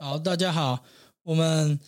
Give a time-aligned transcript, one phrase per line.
[0.00, 0.84] 好，大家好，
[1.22, 1.78] 我们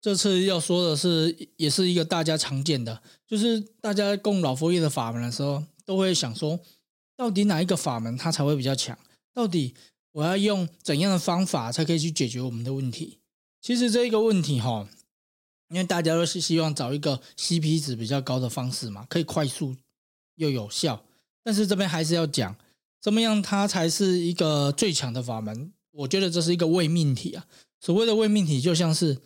[0.00, 6.58] 这次要说的是，也是一个大家常见的，就是大家供老佛爷的法门的时候，都会想说，
[7.16, 8.98] 到底哪一个法门它才会比较强？
[9.32, 9.74] 到底
[10.12, 13.18] 我要用怎样的方法才可以去解决我们的问题？
[13.60, 14.88] 其实这一个问题哈，
[15.68, 19.76] 因为大家都是希望找一个 CP 值比较高的方式嘛，可以快速
[20.34, 21.04] 又有效。
[21.44, 22.56] 但是这边还是要讲，
[23.00, 25.72] 怎么样它才是一个最强的法门？
[25.92, 27.46] 我觉得这是一个伪命题啊！
[27.80, 29.20] 所谓的伪命题，就像是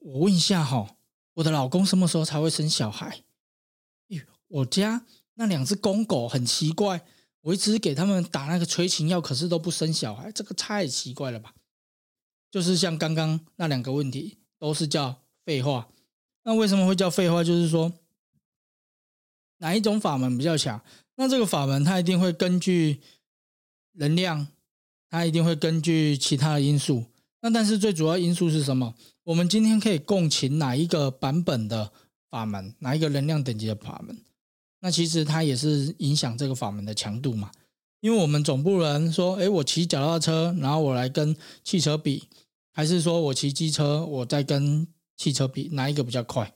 [0.00, 0.96] 我问一下哈，
[1.34, 3.22] 我的老公什么时候才会生小孩？
[4.48, 7.06] 我家那两只公狗很奇怪，
[7.42, 11.54] 我一直给他们打那个催情药，可是都不生小孩，这个太奇怪了吧？
[12.50, 15.88] 就是像刚刚那两个问题，都是叫废话。
[16.42, 17.44] 那为什么会叫废话？
[17.44, 17.92] 就是说
[19.58, 20.84] 哪一种法门比较强？
[21.14, 23.00] 那这个法门它一定会根据
[23.92, 24.48] 能量。
[25.10, 27.04] 它一定会根据其他的因素，
[27.42, 28.94] 那但是最主要因素是什么？
[29.24, 31.90] 我们今天可以共情哪一个版本的
[32.30, 34.16] 法门，哪一个能量等级的法门？
[34.80, 37.50] 那其实它也是影响这个法门的强度嘛。
[38.00, 42.28] 因为我们总不能说，诶，我骑脚踏车，然后我来跟汽车比，
[42.72, 46.54] 还是说我骑机车，我再跟汽车比，哪一个比较快？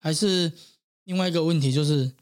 [0.00, 0.52] 还是
[1.04, 2.12] 另外一个问题就是。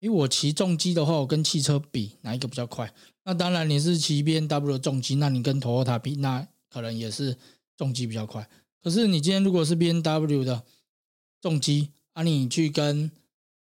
[0.00, 2.92] 因为我骑重机的话，我跟汽车比哪一个比较快？
[3.24, 7.36] 那当然你是骑 B N W 的重机，那你跟 Toyota 比，那可能也是
[7.76, 8.48] 重机比较快。
[8.82, 10.64] 可是你今天如果是 B N W 的
[11.42, 13.10] 重机，啊，你去跟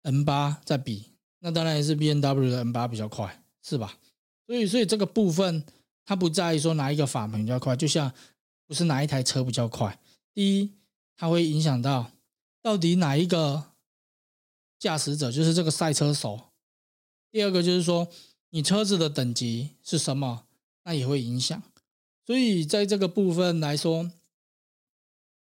[0.02, 1.06] M8 再比，
[1.40, 3.98] 那当然也是 B N W 的 M8 比较快，是吧？
[4.46, 5.64] 所以，所以这个部分
[6.04, 8.12] 它不在于说哪一个法门比较快，就像
[8.66, 9.98] 不是哪一台车比较快。
[10.34, 10.72] 第一，
[11.16, 12.10] 它会影响到
[12.62, 13.64] 到底哪一个。
[14.78, 16.40] 驾驶者就是这个赛车手。
[17.30, 18.08] 第二个就是说，
[18.50, 20.44] 你车子的等级是什么，
[20.84, 21.62] 那也会影响。
[22.26, 24.10] 所以在这个部分来说，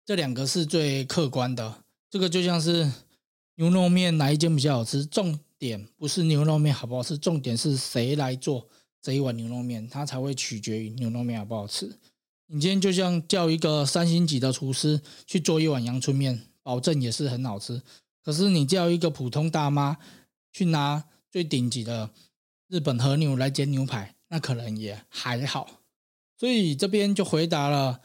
[0.05, 1.83] 这两个是最客观的。
[2.09, 2.91] 这个就像是
[3.55, 8.67] 牛肉面哪一间比较好吃，重点不是牛肉面好不好吃，重点是谁来做
[9.01, 11.97] 这一碗牛肉面，它才会取决于牛肉面好不好吃。
[12.47, 17.81] 你今天就像叫一个三星级的厨师去做一碗阳春面，保证也是很好吃。
[18.27, 19.97] 可是你叫一个普通大妈
[20.51, 22.09] 去拿最顶级的
[22.67, 25.79] 日本和牛来煎牛排，那可能也还好。
[26.37, 28.01] 所以这边就回答了，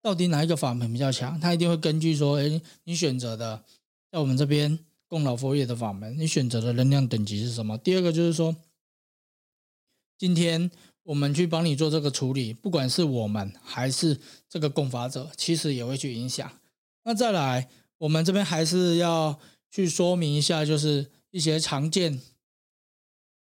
[0.00, 1.40] 到底哪一个法门比较强？
[1.40, 3.64] 他一定会根据说，哎，你选择的
[4.12, 7.76] 在我们这边供老佛爷的法门，你选择的能量等级是什么？
[7.76, 8.54] 第二个就是说，
[10.16, 10.70] 今天
[11.02, 16.48] 我们去帮你做这个处理，不管是我们还是这个供法者，其实也会去影响。
[17.02, 17.68] 那再来。
[18.02, 19.38] 我们这边还是要
[19.70, 22.20] 去说明一下，就是一些常见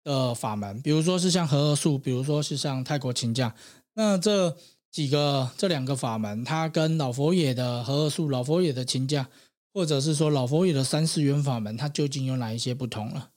[0.03, 3.55] 的法门，比如说是像和合术，比如说是像泰国琴架。
[3.93, 4.57] 那这
[4.91, 9.29] 几个这两个法门，它跟老佛爷的和合术、老佛爷的琴架，
[9.73, 13.29] 或者是说老佛爷的三世元法门，它究竟有哪一些不同了？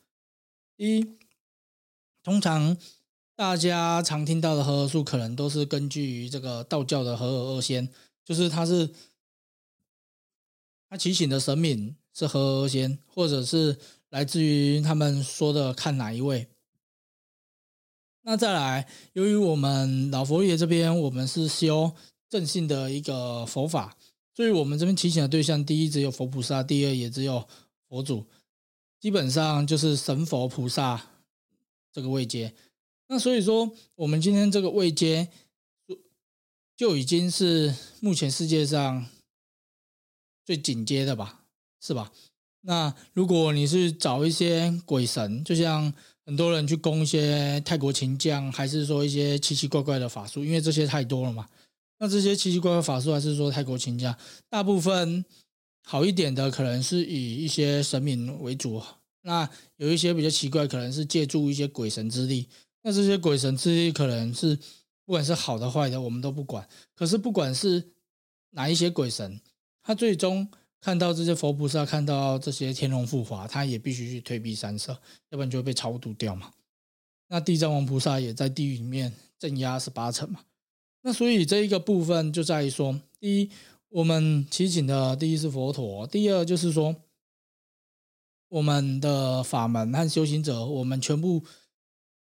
[0.77, 1.06] 一，
[2.25, 2.77] 通常
[3.37, 7.89] 大家常听到的和合术，可能都是根据于这个道教的和合二仙，
[8.25, 8.91] 就是它是。
[10.92, 13.78] 他祈请的神明是和合二仙，或者是
[14.10, 16.47] 来自于他们说的看哪一位。
[18.25, 21.94] 那再来，由于我们老佛爷这边我们是修
[22.28, 23.97] 正信的一个佛法，
[24.34, 27.48] 所以我们这边祈请的对象，第一只有佛菩萨，第二也只有
[27.88, 28.26] 佛祖，
[29.00, 31.06] 基本上就是神佛菩萨
[31.91, 32.54] 这个位阶。
[33.06, 35.30] 那所以说，我们今天这个位阶
[36.76, 39.06] 就已经是目前世界上。
[40.44, 41.44] 最紧接的吧，
[41.80, 42.12] 是吧？
[42.64, 45.92] 那如果你是找一些鬼神，就像
[46.25, 51.48] 很多人去供一些泰国琴将，还是说一些奇奇怪怪的法术，因为这些太多了嘛。
[51.98, 54.16] 那这些奇奇怪怪法术，还是说泰国琴将，
[54.48, 55.25] 大部分
[55.84, 58.80] 好一点的，可能是以一些神明为主。
[59.22, 62.48] 那有一些比较奇怪，可能是借助一些鬼神之力。
[62.83, 64.54] 那这些鬼神之力，可能是
[65.04, 66.68] 不管是好的坏的，我们都不管。
[66.94, 67.92] 可是不管是
[68.50, 69.41] 哪一些鬼神。
[69.82, 70.48] 他最终
[70.80, 74.92] 看到这些佛菩萨，看到这些天龙护法，他也必须去退避三舍，
[75.30, 76.52] 要不然就会被超度掉嘛。
[77.28, 80.40] 那地藏王菩萨也在地狱里面镇压十八层嘛。
[81.02, 83.50] 那所以这一个部分就在于说，第一，
[83.88, 86.94] 我们祈请的第一是佛陀；第二就是说，
[88.48, 91.42] 我们的法门和修行者，我们全部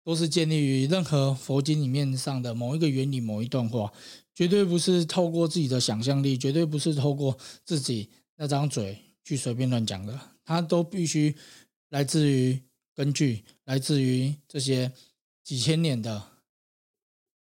[0.09, 3.94] 都是建立于任何佛经里面上的某一个原理、某一段话。
[4.33, 11.35] 绝对不是透过自己的想象力，绝对不是透过自己那张嘴去随便乱讲的，它都必须
[11.89, 12.59] 来自于
[12.95, 14.91] 根据，来自于这些
[15.44, 16.23] 几千年的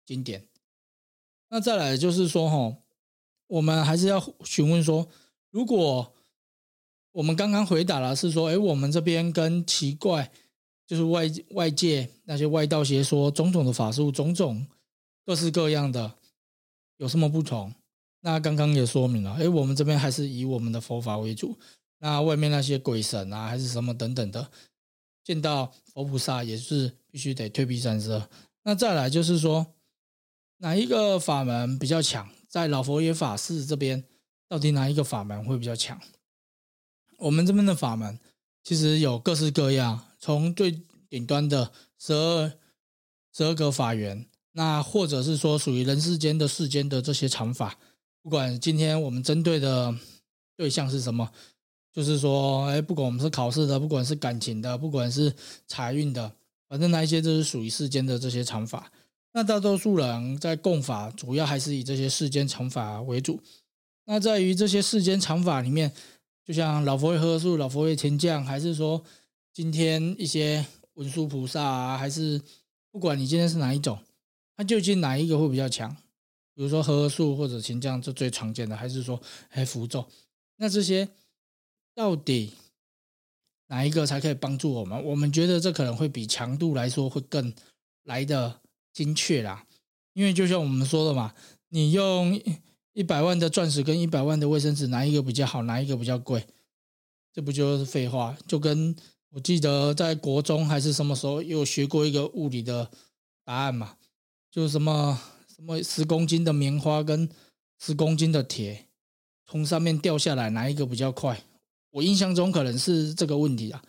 [0.06, 0.48] 经典。
[1.50, 2.78] 那再来就是说，哈，
[3.48, 5.08] 我们还是要询问说，
[5.50, 6.14] 如果
[7.14, 10.32] 我们刚刚回答了是说，哎，我们这边跟奇怪，
[10.86, 14.66] 就是外外界那些外道邪说种种的法术，种种
[15.26, 16.16] 各式各样的，
[16.98, 17.74] 有什么不同？
[18.22, 21.58] 那刚刚也说明了，哎，我们这边还是以我们的佛法为主。
[22.00, 24.52] 那外面那些鬼神啊，还是什么等等的，
[25.24, 28.30] 见到佛菩萨也是必须得退避三舍。
[28.64, 29.66] 那再来就是说，
[30.58, 32.30] 哪一个法门比较强？
[32.48, 34.04] 在老佛爷法师这边，
[34.48, 36.00] 到底哪一个法门会比较强？
[37.18, 38.20] 我们这边的法门
[38.64, 42.54] 其实有各式各样，从最顶端的十二
[43.36, 47.78] 十二个法缘，那或者是说属于人世间的世间的这些常法。
[48.22, 49.94] 不管今天我们针对的
[50.56, 51.30] 对象是什么，
[51.92, 55.36] 就是说，哎，不管我们是考试的，不管是感情的，不管是
[55.68, 56.32] 财运的，
[56.70, 58.90] 反正那一些都是属于世间的这些常法。
[59.34, 63.42] 那大多数人在供法，主要还是以这些世间常法为主。
[64.06, 65.92] 那在于这些世间常法里面，
[66.46, 69.04] 就像老佛爷和合树、老佛爷天降，还是说
[69.54, 70.66] 今天一些
[70.96, 72.42] 文殊菩萨啊，还是
[72.92, 74.00] 不管你今天是哪一种，
[74.58, 75.96] 它究竟哪一个会比较强？
[76.56, 80.08] 比如说和合树或者秦将，这最常见的，还是说还符咒？
[80.58, 81.08] 那这些
[81.94, 82.54] 到底
[83.68, 85.04] 哪一个才可以帮助我们？
[85.04, 87.54] 我们觉得这可能会比强度来说会更
[88.06, 88.60] 来的
[88.92, 89.68] 精确啦。
[90.14, 91.36] 因为就像我们说的嘛，
[91.70, 92.40] 你用
[92.94, 95.62] 一百万的钻石跟一百万的卫生纸，哪一个比较好？
[95.64, 96.44] 哪一个比较贵？
[97.32, 98.36] 这不就是废话？
[98.48, 98.96] 就跟
[99.34, 102.90] 我记得在国中还是什么时候有学过一个物理的
[103.44, 103.98] 答案嘛，
[104.50, 105.20] 就什么。
[105.56, 107.30] 什么十公斤的棉花跟
[107.80, 108.88] 十公斤的铁
[109.46, 111.44] 从上面掉下来，哪一个比较快？
[111.92, 113.82] 我印象中可能是这个问题啊，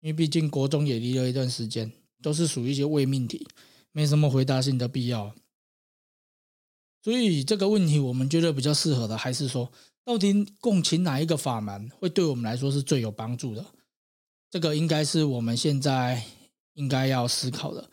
[0.00, 1.90] 因为毕竟国中也离了一段时间，
[2.22, 3.44] 都是属于一些伪命题，
[3.90, 5.34] 没什么回答性的必要。
[7.02, 9.70] 所以这个问题，我们觉得比较适合的，还是说，
[10.04, 13.66] 到底共情哪一个法门会对我们来说是最有帮助的？
[14.50, 16.22] 这个应该是我们现在
[16.74, 17.90] 应该要思考的。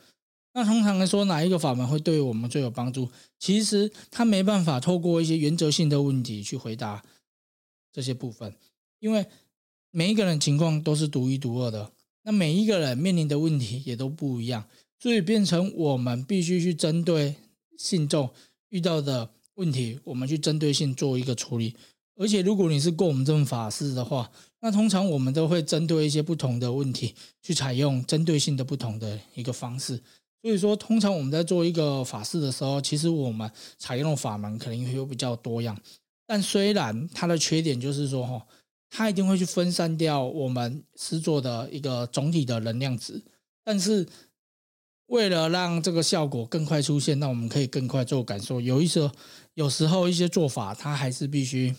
[0.53, 3.09] 那通常来说，哪一个法门会对我们最有帮助？
[3.37, 7.03] 其实他没办法透过一些原则性的问题去回答
[7.91, 8.55] 这些部分，
[8.99, 9.25] 因为
[9.91, 11.91] 每一个人情况都是独一无二的，
[12.23, 14.65] 那每一个人面临的问题也都不一样，
[14.97, 17.35] 所以变成我们必须去针对
[17.77, 18.29] 信众
[18.69, 21.75] 遇到的问题，我们去针对性做一个处理。
[22.17, 24.31] 而且，如果你是过我们这种法师的话，
[24.65, 27.13] 那通常我们都会针对一些不同的问题
[27.43, 30.01] 去采用针对性的不同的一个方式。
[30.41, 33.47] 所以说，通常我们在做一个法事的时候，其实我们
[33.77, 35.79] 采用的法门可能会有比较多样。
[36.25, 38.43] 但虽然它的缺点就是说，哈，
[38.89, 43.21] 它一定会去分散掉我们施作的一个总体的能量值。
[43.63, 44.07] 但是，
[45.05, 48.59] 为了让这个效果更快出现，那我们可以更快做感受。
[48.59, 49.11] 有一些
[49.53, 51.75] 有时候一些做法，它还是必须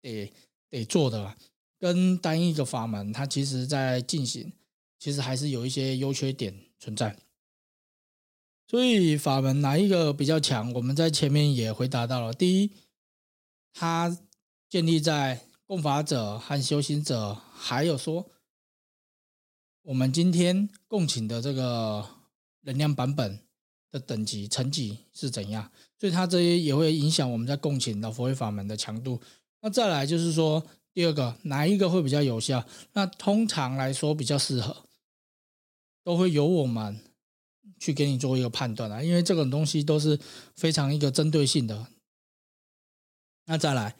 [0.00, 0.32] 得
[0.70, 1.34] 得做的，
[1.82, 4.52] 跟单一个法门，它其实在进行，
[5.00, 7.18] 其实还是有一些优缺点存在。
[8.68, 10.72] 所以法门哪一个比较强？
[10.74, 12.32] 我们在前面也回答到了。
[12.32, 12.70] 第一，
[13.74, 14.16] 它
[14.68, 18.30] 建立在供法者和修行者，还有说
[19.82, 22.08] 我们今天共请的这个
[22.60, 23.40] 能量版本
[23.90, 29.20] 的等级层级是怎样，所以它这些也会影响我们在共请的佛慧法门的强度。
[29.60, 32.64] 那再来就是说，第二个哪一个会比较有效？
[32.92, 34.84] 那通常来说比较适合，
[36.04, 37.00] 都会由我们。
[37.78, 40.16] 去给你做一个判断啊，因为这种东西都是
[40.54, 41.88] 非常一个针对性的。
[43.46, 43.96] 那再来，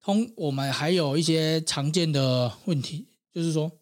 [0.00, 3.72] 通我们还有一些常见的问题，就是说，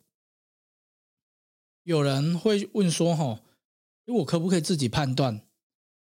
[1.82, 3.42] 有人会问说：“哈，
[4.06, 5.42] 我可不可以自己判断？”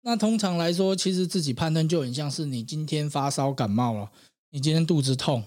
[0.00, 4.10] 那通常来说，其实自己判断就很像是你今天发烧感冒了，
[4.48, 5.44] 你今天肚子痛，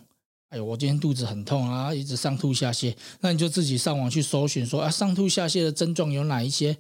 [0.49, 6.77] 哎呦，我今天肚子很痛啊，一直上吐下泻，那你就自己上网去搜寻说啊，上吐下泻的症状有哪一些？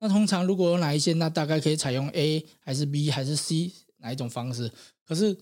[0.00, 4.70] 那通常如果有哪一些，那大概可以采用 A 还是 B 还是 C 哪一种方式？
[5.06, 5.36] 可是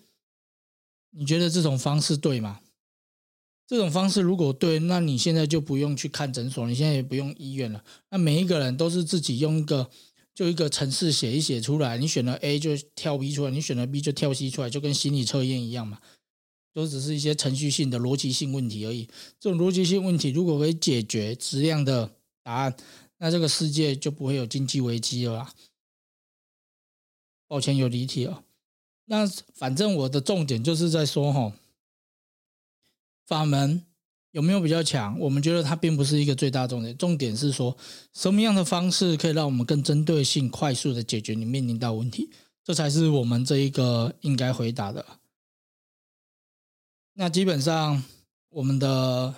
[1.11, 2.61] 你觉得这种方式对吗？
[3.67, 7.83] 这种方式如果对，那你现在就不用去看诊所，你现在也不用医院了。
[8.11, 9.89] 那每一个人都是自己用一个
[10.35, 15.99] 就一个程式写一写出来，你选了 A 就跳 B 出来，你选了 B 就跳 C 出来，就跟心理测验一样嘛，
[16.73, 19.09] 都只是一些程序性的逻辑性问题而已。
[19.39, 22.11] 这种逻辑性问题如果可以解决质量的
[22.43, 22.75] 答案。
[23.19, 25.53] 那这个世界就不会有经济危机了啦。
[27.47, 28.43] 抱歉，有离题了。
[29.05, 29.25] 那
[29.55, 31.53] 反正我的重点就是在说，哈，
[33.25, 33.85] 法门
[34.33, 35.17] 有没有比较强？
[35.21, 36.97] 我们觉得它并不是一个最大重点。
[36.97, 37.77] 重点是说，
[38.13, 42.29] 什么样的方式可以让我们更针对性、快速的解决你面临到问题？
[42.65, 45.07] 这才是我们这一个应该回答的。
[47.15, 48.03] 那基本上
[48.49, 49.35] 我们的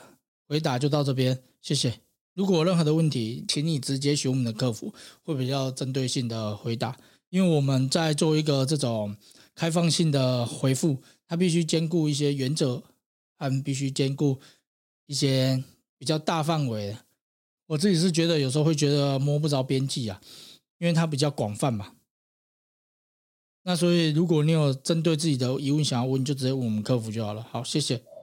[0.47, 2.01] 回答就到这边，谢谢。
[2.35, 6.97] 如果有任何的问题，请你直接询我们的客服，会比较针对性的回答。
[7.31, 9.17] 因为我们在做一个这种
[9.55, 12.83] 开放性的回复，它必须兼顾一些原则，
[13.37, 14.39] 还必须兼顾
[15.07, 15.63] 一些
[15.99, 16.99] 比较大范围的。
[17.67, 20.21] 我自己是觉得有时候会觉得摸不着边际啊，
[20.79, 21.93] 因为它比较广泛嘛。
[23.65, 27.45] 那所以如果你有针对自己的疑问想要问，就直接问我们客服就好了。
[27.51, 28.14] 好，谢谢。